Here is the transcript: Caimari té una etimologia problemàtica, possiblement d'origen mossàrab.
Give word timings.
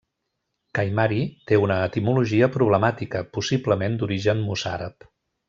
Caimari 0.77 1.19
té 1.51 1.59
una 1.63 1.77
etimologia 1.89 2.49
problemàtica, 2.57 3.23
possiblement 3.39 4.01
d'origen 4.01 4.43
mossàrab. 4.49 5.09